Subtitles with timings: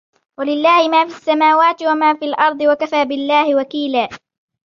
[0.39, 4.09] وَلِلَّهِ مَا فِي السَّمَاوَاتِ وَمَا فِي الْأَرْضِ وَكَفَى بِاللَّهِ وَكِيلًا